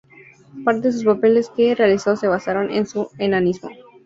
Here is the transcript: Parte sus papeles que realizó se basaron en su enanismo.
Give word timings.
Parte 0.65 0.91
sus 0.91 1.05
papeles 1.05 1.51
que 1.55 1.75
realizó 1.75 2.15
se 2.15 2.27
basaron 2.27 2.71
en 2.71 2.87
su 2.87 3.11
enanismo. 3.19 3.69